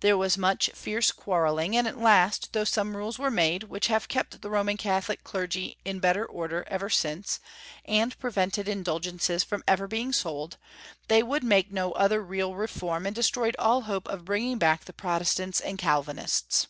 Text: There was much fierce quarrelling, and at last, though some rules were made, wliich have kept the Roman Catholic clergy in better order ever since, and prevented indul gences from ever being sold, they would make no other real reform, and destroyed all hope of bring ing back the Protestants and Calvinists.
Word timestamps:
There 0.00 0.18
was 0.18 0.36
much 0.36 0.68
fierce 0.74 1.10
quarrelling, 1.12 1.74
and 1.78 1.88
at 1.88 1.96
last, 1.96 2.52
though 2.52 2.62
some 2.64 2.94
rules 2.94 3.18
were 3.18 3.30
made, 3.30 3.62
wliich 3.70 3.86
have 3.86 4.06
kept 4.06 4.42
the 4.42 4.50
Roman 4.50 4.76
Catholic 4.76 5.24
clergy 5.24 5.78
in 5.82 5.98
better 5.98 6.26
order 6.26 6.66
ever 6.68 6.90
since, 6.90 7.40
and 7.86 8.18
prevented 8.18 8.66
indul 8.66 9.00
gences 9.00 9.42
from 9.42 9.64
ever 9.66 9.88
being 9.88 10.12
sold, 10.12 10.58
they 11.08 11.22
would 11.22 11.42
make 11.42 11.72
no 11.72 11.92
other 11.92 12.20
real 12.22 12.54
reform, 12.54 13.06
and 13.06 13.16
destroyed 13.16 13.56
all 13.58 13.80
hope 13.88 14.06
of 14.08 14.26
bring 14.26 14.44
ing 14.50 14.58
back 14.58 14.84
the 14.84 14.92
Protestants 14.92 15.58
and 15.58 15.78
Calvinists. 15.78 16.66